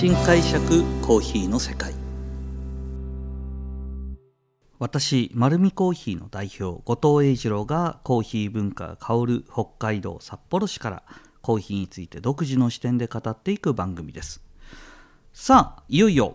[0.00, 1.92] 新解釈コーヒーの世界。
[4.78, 11.02] 私丸るコーヒーの代表後藤英二郎がコーヒー文化が香る北海道札幌市から
[11.42, 14.42] コーヒーについて独自の視点で語っていく番組です。
[15.34, 16.34] さあいよいよ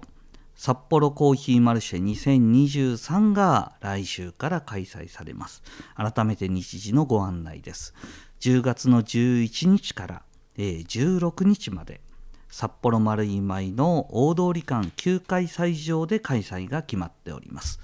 [0.55, 5.63] 札幌コーヒーマルシェ2023が来週から開催されます。
[5.95, 7.95] 改めて日時のご案内です。
[8.41, 10.21] 10月の11日から、
[10.55, 12.05] 16日まで。
[12.55, 17.81] 札幌丸井舞の大通り館9階斎場で開催が決まっております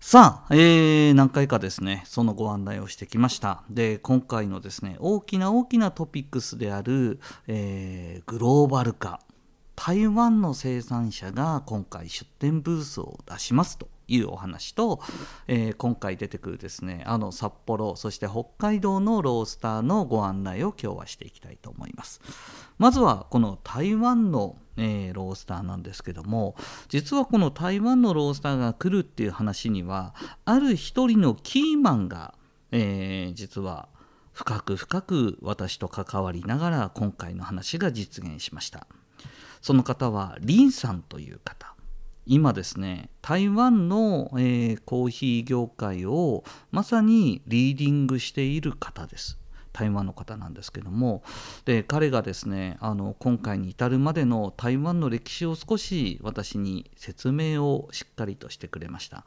[0.00, 3.62] さあ、えー、何回かですね、そのご案内をしてきました。
[3.70, 9.18] で、今回のですね、大きな大きなトピックスである、えー、グローバル化。
[9.76, 15.00] 台湾の生産者が今回出店ブースを出しますというお話と、
[15.46, 22.20] えー、今回出てくるですねあの札幌そして北海道のロースターのご案内を今日はしていきたいと思います。
[22.78, 26.56] まずはこの台湾の、えー、ロースターなんですけども
[26.88, 32.34] 実はこの台湾のロースターが来るっていう話にはある一人のキーマンが、
[32.72, 33.88] えー、実は
[34.32, 38.86] 深く深く私と関わりながら今回の話が実現しました。
[39.62, 41.63] その方はリンさんという方。
[42.26, 49.38] 今ですね台湾の、えー、コーヒー業界をまさにリーディングしている方です。
[49.72, 51.22] 台湾の方なんですけども。
[51.64, 59.24] で彼がですねあの今回に至るまでの台湾の歴史を少し私に説明をしっかりとしてくれました。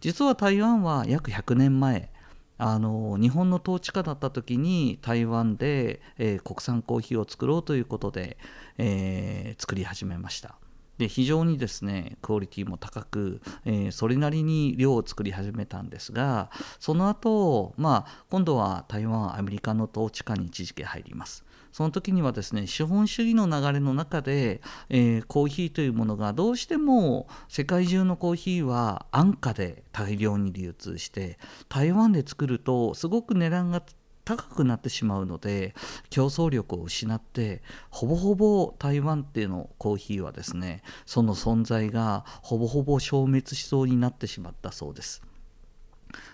[0.00, 2.12] 実は台湾は約100年前
[2.58, 8.36] あの日本の統治下だった時に台湾で、えー、国産コーヒーを作ろうということで、
[8.76, 10.56] えー、作り始めました。
[11.00, 21.44] で非常にですねクオリティも高く、えー、それなりに量を作り始めたんですがその後、まあ今度は台湾アメリカの統治下に一時期入ります。
[21.72, 31.38] その時にはですね資本主義の流れの中で、えー、コーヒーというものがどうしても世界中のコーヒーは安価で大量に流通して
[31.68, 33.84] 台湾で作るとすごく値段が
[34.24, 35.74] 高くなってしまうので
[36.08, 45.22] 競争力を失ってほぼほぼ台湾っていうのコーヒーはですねその存在がほぼほぼ消滅しそうになってしまったそうです。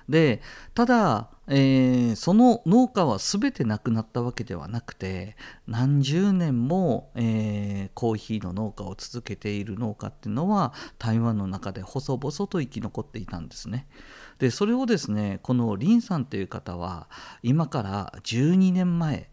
[0.09, 0.41] で
[0.75, 13.87] ただ、えー、その農家は全てなくなったわけではなくて何十年も、えー、コーヒーの農家を続けている農家っていうのは台湾の中で細々と生き残っていたんですね。
[14.39, 17.09] でそれをですねこのリンさんという方は
[17.43, 19.31] 今から12年前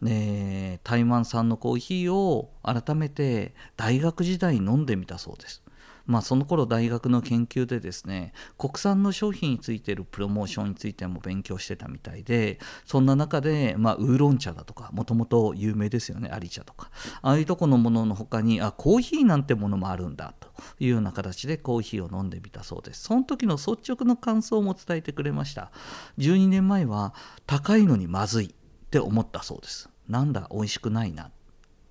[0.00, 5.62] ね、台湾産のコーヒーを改めて大学時代飲んでみたそうです。
[6.10, 16.90] まあ、その頃大学の研究でですね国産の商品についているプロモーションについても勉強してたみたいでそんな中で、まあ、ウーロン茶だとかもともと有名ですよね有茶とか。
[17.22, 20.48] ああいうとこのものの他にあコーヒーなんてものもあるんだと
[20.80, 23.04] いうような形でコーヒーを飲んでみたそうです。
[23.04, 25.70] その時の率直な感想も伝えてくれました。
[26.18, 27.14] 12年前は
[27.46, 28.50] 高いのにまずいっ
[28.90, 29.88] て思ったそうです。
[30.08, 31.30] なんだ美味しくないな。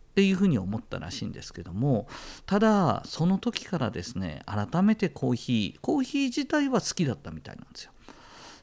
[0.10, 2.08] っていうふうに思ったらしいんですけども
[2.46, 7.92] ただその時からですね改めてコーヒーコーヒー自体は好きだったみたいなんですよ。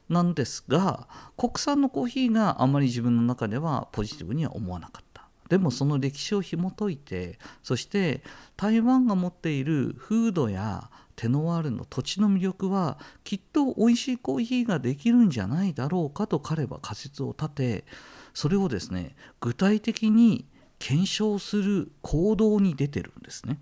[0.09, 5.27] なんですが国産のコーヒーがあまり自分の中ではポジティブには思わなかった。
[5.49, 8.21] でもその歴史を紐解いてそして
[8.55, 17.85] 台湾が持っている風土やテノワールの土地の魅力はきっと美味しいコーヒーができるんじゃないだろうかと彼は仮説を立て
[18.33, 20.45] それをですね具体的に
[20.79, 23.59] 検証する行動に出てるんですね。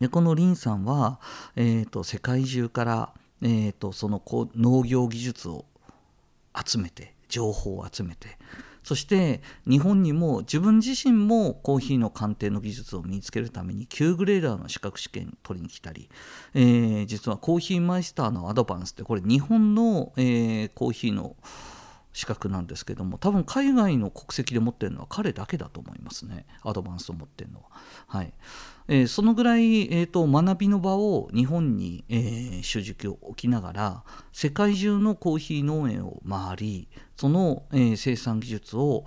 [0.00, 1.20] でこのリンさんは、
[1.54, 3.12] えーと、世界中から、
[3.42, 4.22] えーと、その
[4.54, 5.64] 農業技術を
[6.54, 8.38] 集めて情報を集めて
[8.86, 16.08] そして日本にも自分自身もコーヒーの鑑定の技術を身につけるために9グレーダーの資格試験取りに来たり、
[16.54, 21.34] えー、実はコーヒーマイスターのアドバンスってこれ日本の、えー、コーヒーの
[22.16, 27.66] 資格なんですけども多分海外の国籍で持ってるのは彼だけだと思いますねアドバンスを持ってるのは。
[28.06, 28.32] はい
[28.88, 39.04] えー、そのぐらい、えーと、学びの場を日本に、えー、主軸を置きながら世界中のコーヒー農園を回りその、えー、生産技術を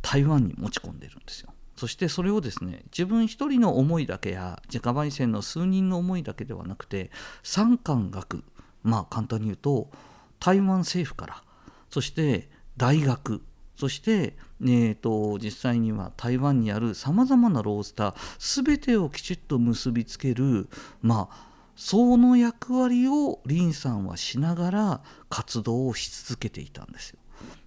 [0.00, 1.52] 台湾に持ち込んでるんですよ。
[1.74, 7.10] そしてそれをですね自分一人の思いだけや自家焙煎の数人の思いだけではなくて
[7.42, 8.44] 三官学
[8.84, 9.90] まあ簡単に言うと
[10.38, 11.42] 台湾政府から
[11.90, 13.42] そして大学
[13.76, 20.68] そして、えーと、実際には台湾にあるさまざまなロースター全てをきちっと結びつける
[21.00, 25.00] まあその役割を林さんはしながら
[25.30, 27.20] 活動をし続けていたんですよ。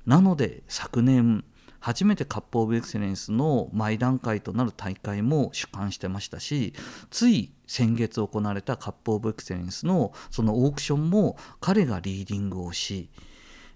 [0.05, 1.45] なので昨年
[1.79, 6.73] 初めてカップ・オブ・エクセレンスの前段階となる大会も主管してましたし
[7.09, 13.09] つい先月行われたカップ・オブ・エクセレンスのそのオークションも彼がリーディングをし、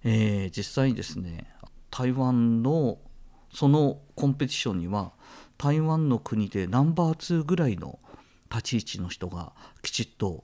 [0.08, 1.52] えー、実際にですね
[1.90, 3.00] 台湾の
[3.52, 5.14] そのコンペティションには
[5.58, 8.00] 台湾の国でナンバー2ぐらいの
[8.52, 10.44] 立ち位置の人がきちっと、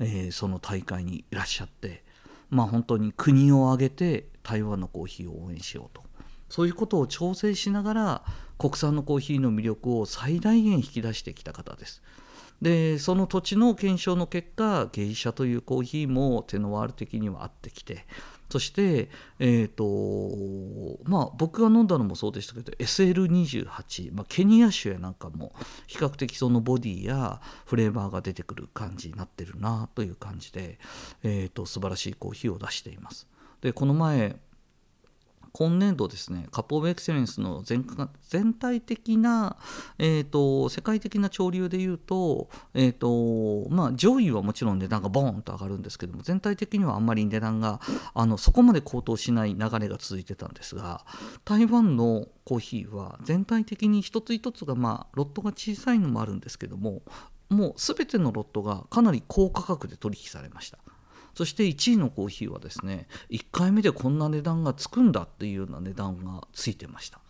[0.00, 2.04] えー、その大会にいらっしゃって
[2.50, 6.02] まあ本当に国を挙げて台湾のコーヒーを応援しようと
[6.50, 8.22] そういうことを調整しながら
[8.58, 12.02] 国産のコーヒーの魅力を最大限引き出してきた方です。
[12.60, 18.04] でその土地の検証の結果芸者というコーヒーもテノワール的にはあってきて
[18.48, 19.08] そして、
[19.38, 25.52] えーとまあ、僕が飲んだのもそうでしたけど SL28、まあ、ケニア酒やなんかも
[25.86, 30.78] 比較的そのボディやフレーバーが出てくる感じになってるなという感じで、
[31.22, 33.26] えーと素晴らしいコーヒーを出しています。
[33.60, 34.36] でこの前
[35.52, 37.86] 今年度ですねカップ・オブ・エクセレンスの全
[38.28, 39.56] 全体的な、
[39.98, 47.80] えーと、世界的な潮流でいうと,、えーとまあ、上位はもちろん値段がボーンと上がるんですけども全体的にはあんまり値段が
[48.14, 51.04] あのそこまで高騰しない流れが続いてたんですが
[51.44, 57.02] 台湾のコーヒーは全体的に一つ一つが、まあ、ロットが小さいのもあるんですけども
[57.48, 60.78] もう全てのロットがかなり高価格で取引されました。
[61.38, 67.20] そして1位のコーヒーはですね1回目でこんな値段がつくんだっていうような値段がついてました。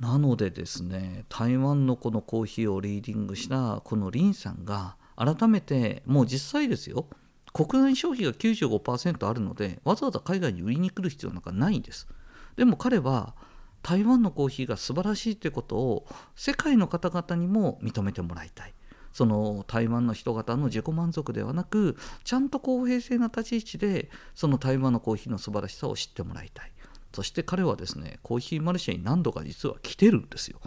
[0.00, 7.06] なのでですね台湾のこのコーヒーをリーディングしたこの林さんが改めてもう実際ですよ
[7.52, 12.08] 国内消費が95%あるのでわざわざ海外に売りに来る必要なんかないんです。
[12.56, 13.36] でも彼は
[13.82, 18.74] 台湾のコーヒーが素晴らしいということを世界の方々にも認めてもらいたい。
[19.18, 26.70] その台湾の人方の自己満足ではなくちゃんと公平性な立ち位置でその台湾のコーヒーの素晴らしさを知ってもらいたい。
[27.12, 30.60] そして彼はですねコーヒーマルシェに何度か実は来てるんですよ、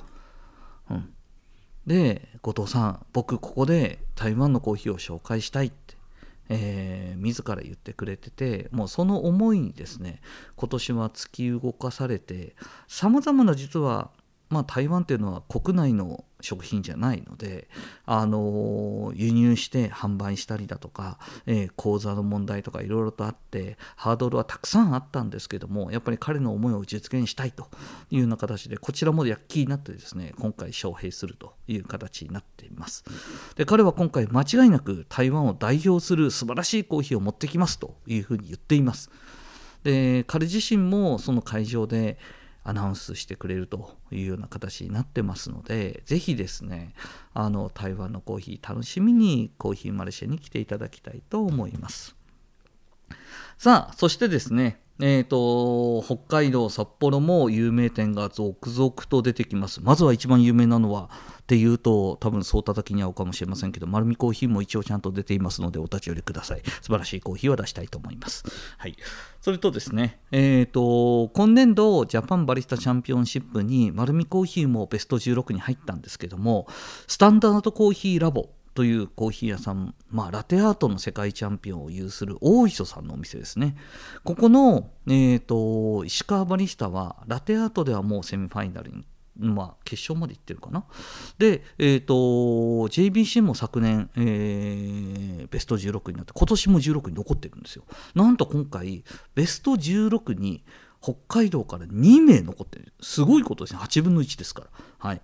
[0.89, 1.13] うん、
[1.88, 5.95] で後藤さん僕ここで台湾のコーヒーを紹介したいって
[6.50, 10.19] えー、自ら言ってくれててもうその思いにですね
[10.57, 12.56] 今年は突き動かされて
[12.89, 14.12] さまざまな実は
[14.51, 17.69] まあ、台湾っていうのは国内の食品じゃないので、
[18.06, 27.68] あの輸入して販売したりだとか、えー、口座の問題とかいろいろとあってハードルはたくさんあったんですけどもやっぱり彼の思いを実現したいと
[28.09, 33.04] いうような形でこちらも躍起になってですね今回招聘するという形になっています。
[33.56, 39.09] で彼は今回間違いなく台湾を代表する素晴らしいコーヒーを持ってきますというふうに言っています。
[39.83, 42.18] で彼自身もその会場で
[42.63, 46.94] アナウンスしてくれるというような形になってますのでぜひですね
[47.34, 52.16] あの台湾のコーヒー楽しみにコーヒーマルシェに来ていただきたいと思います。
[53.58, 59.82] さあそしてですねえーと、北海道札幌も有名店が続々と出てきます。
[59.82, 61.10] まずは一番有名なのは
[61.42, 66.62] っていうと多分そう叩きに合うかもしれませんけど丸見コーヒーも一応ちゃんと出ていますのでお立ち寄りください。
[66.82, 68.44] 素晴らしいコーヒーは出したいと思います。
[68.78, 68.96] はい。
[69.42, 76.68] それとですねえっ、ー、と今年度ジャパンバリスタチャンピオンシップに丸見コーヒーもベスト16に入ったんですけども
[77.08, 83.75] スタンダードコーヒーラボというコーヒー屋さん、まあ、ラテアートの世界チャンピオンを有する大磯さんのお店ですね。
[84.23, 89.06] ここの、えーと、石川バリスタはラテアートではもうセミファイナルに
[89.38, 90.85] まあ、決勝まで行ってるかな。
[91.37, 97.83] で、えーと、JBC も昨年、えー、ベスト16になって、今年も16に残ってるんですよ。
[98.13, 100.63] なんと今回、ベスト16に
[101.01, 103.80] 北海道から2名残ってるすごいことですね。
[103.81, 104.68] 8分の1ですから、
[105.00, 105.22] はい、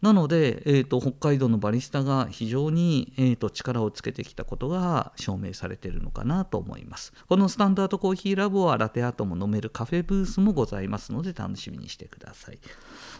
[0.00, 7.12] なので、えーと、北海道のバリスタが非常に、えーと、力をつけてきたことが証明されているのかなと思います。
[7.28, 12.58] このスタンダードコーヒーラボはラテアートも飲めるカフェブースもございますので楽しみにしてください。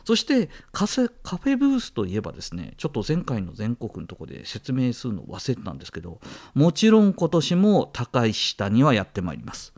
[0.04, 6.20] そしてカフェブースといえばですねちょっと前回の全国のところで説明するの忘れてたんですけど
[6.54, 9.74] もちろん今年も高い下にはやってまいります。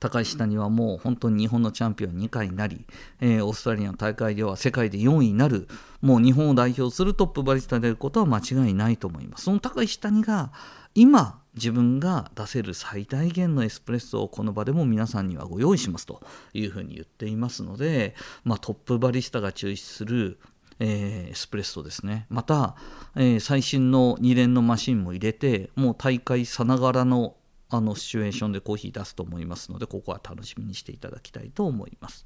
[0.00, 2.86] 高い下にはもう本当に日本のチャンピオン2回になり、
[3.20, 5.68] えー、オーストラリアの大会では世界で4位になる
[6.00, 9.44] もう日本を代表するトップバリスタであることは間違いないと思います。
[9.44, 10.52] その高い下にが
[10.94, 20.38] 今自分が出せる最大限のエスプレッソをこの場でも皆さんにはご用意しますというふうに言っていますので、まあ、トップバリスタが抽出する
[20.78, 22.26] えー、エスプレッソですね。
[22.28, 22.76] また、
[23.14, 27.34] えー、最新の2連のマシンも入れてもう大会さながらの
[27.76, 32.24] あのシチュエーションでコーヒー出すと思いますのでここは楽しみにしていただきたいと思います。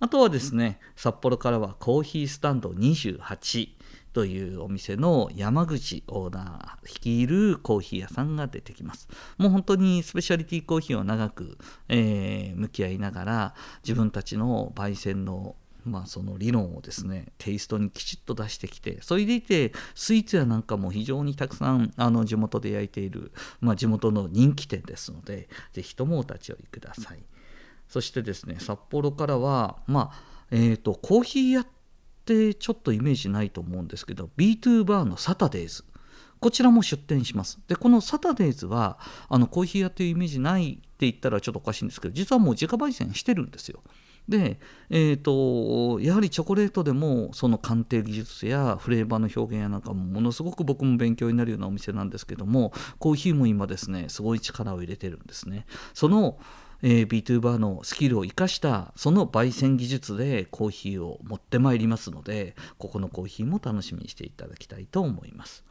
[0.00, 3.68] あとはですね札幌からはコーヒースタンド28
[4.12, 9.08] というお店の山口オーナー率いるコーヒー屋さんが出てきます。
[9.38, 27.18] もう本当にスペシャリティコーヒーを長く、えー、向き合いながら自分たちの焙煎のまあ、その理論をですねテイストにきちっと出してきてそれでいてスイーツやなんかも非常にたくさんあの地元で焼いている、まあ、地元の人気店ですのでぜひともお立ち寄りください
[27.88, 31.66] そしてですね札幌からはまあえーと、コーヒー屋っ
[32.26, 35.84] てちょっとイメージないと思うんですけど B2 バーのサタデーズ
[36.44, 37.58] こちらも出店します。
[37.68, 38.98] で、このサタデーズは、
[39.30, 43.82] あのコーヒー屋というイメージないって言ったらちょっとおかしいんですけど、実はもう自家焙煎してるんですよ。
[44.28, 55.66] で、えーと、やはりチョコレートでもその鑑定技術やフレーバーの表現やなんかもものすごく僕も勉強になるようなお店なんですけどもコーヒーも今ですねすごい力を入れてるんですね。
[55.92, 56.38] その、
[56.82, 65.64] えー、B2 のスキルを生かしたその焙煎技術でコーヒーを持ってまいりますのでここのコーヒーも楽しみにしていただきたいと思います。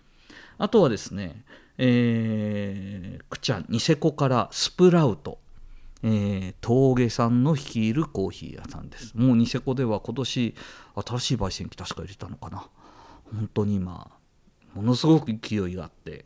[0.60, 1.44] あとはですね、
[1.78, 5.43] えー、くちゃんニセコからスプラウト。
[6.04, 9.14] えー、峠さんの率いるコーヒー屋さんです。
[9.16, 10.56] もうニセコでは今年
[11.06, 12.68] 新しい焙煎機確か入れたのかな。
[13.34, 14.12] 本当に今、
[14.76, 16.26] ものすごく勢いがあって、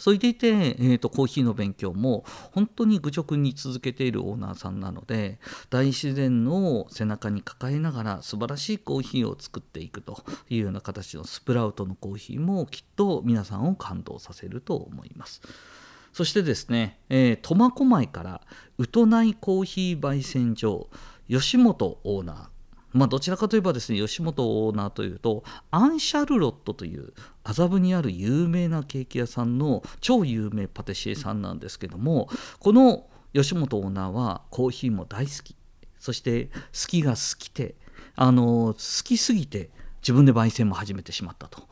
[0.00, 15.42] それでいて、えーと、コーヒーの勉強も本当に愚直に続けているオーナーさんなので大自然の背中に抱えながら素晴らしいコーヒーを作っていくというような形のスプラウトのコーヒーもきっと皆さんを感動させると思います。
[16.12, 18.40] そしてですね、えー、苫小牧から
[18.78, 20.88] ウトナイコーヒー焙煎所
[21.28, 22.48] 吉本オーナー
[22.92, 27.12] まあ、どちらかといえばですね吉本オーナーというとアンシャルロットという
[27.44, 35.54] 麻布にある有名なケーキ屋さんの超有名パティシエさんなんですけどもこの吉本オーナーはコーヒーも大好き
[36.00, 36.52] そして好
[36.88, 37.76] きが好きで
[38.16, 39.70] あの好きすぎて
[40.02, 41.62] 自分で焙煎も始めてしまったと。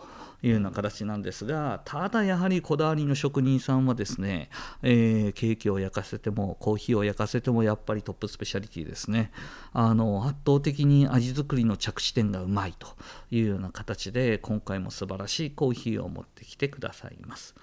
[0.43, 4.51] いうような形なんですがただやはりこだわりの職人さんはですね、
[4.83, 9.33] えー、ケーキを焼かせてもコーヒーを焼かせてもやっぱりトップスペシャリティですね
[9.73, 12.89] あの圧倒的に味作りの着地点がうまいと
[13.31, 17.55] いうような形で今回も素晴らしいコーヒーを持ってきてくださいます。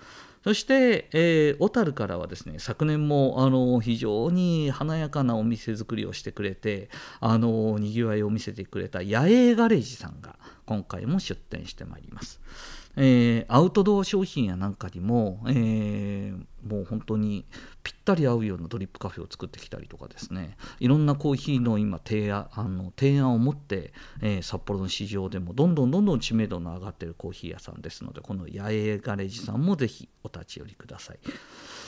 [0.45, 10.37] そして、えー、小樽からはですね昨年もあの非常に華やかなお店作りをしてくれてあのにぎわいを見せてくれた野営ガレージさんが
[10.67, 12.39] 今回も出店してまいります。
[12.97, 17.45] えー、アウトドア商品やなんかにも、えー、もう本当に
[17.83, 31.19] ぴったり合うようなドリップカフェを作ってきたりとかですねいろんなコーヒーの今提案あの提案を持って、えー、札幌の市場でもどんどんどんどん知名度の上がっているコーヒー屋さんですのでこの八重ガレージさんもぜひお立ち寄りください。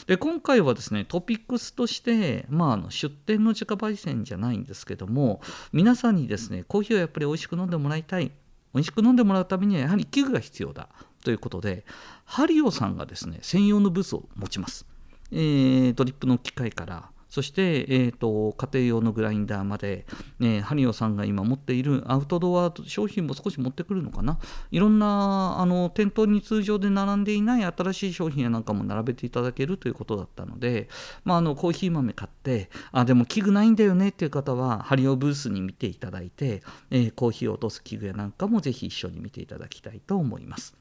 [0.07, 5.41] で今回はですねトピックスとして、まあ、あの出店の自家焙煎じゃないんですけども
[5.73, 8.31] 皆さんにですねコーヒーをやっぱり美味しく飲んでもらいたい
[8.73, 10.89] 美味しく飲んでもらうためにはやはり器具が必要だ
[11.23, 11.85] ということで
[12.25, 14.85] ハリオさんがですね専用のブースを持ちます、
[15.31, 20.05] えー、ドリップの機械からそして、えーと、家庭用のグラインダーまで、
[20.39, 24.39] えー、ハリオさんが今持っているアウトドア商品も少し持ってくるのかな？
[24.71, 30.87] いろんなあの店頭に通常で並んでいない新しい商品やなんかも並べていただけるということだったので、
[31.25, 40.75] まあ、あのコーヒー豆買ってあでも器具ないんだよねっていう方はハリオブースに見ていただいて、えー、コーヒーを落とす器具やなんかもぜひ一緒に見ていただきたいと思います。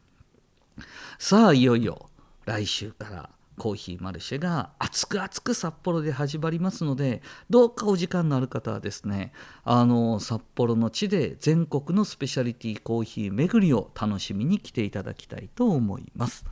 [1.19, 2.09] さあいよいよ
[2.45, 9.33] 来週からコーヒーマルシェが熱く熱く札幌で始まりますのでどうかお時間のある方はですね
[9.65, 16.45] あの札幌の地で全国のスペシャリティコーヒー巡りを楽しみに来ていただきたいと思います。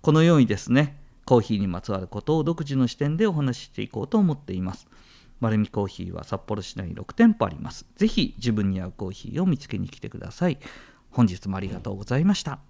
[0.00, 4.86] このようにですねコーヒーにまつわることを独自の視点でお話ししていこうと思っています。
[5.40, 7.86] 丸見コーヒーは札幌市内に6店舗あります。
[7.96, 10.58] ぜひ自分に合うコーヒーを見つけに来てください。
[11.10, 12.60] 本日もありがとうございました。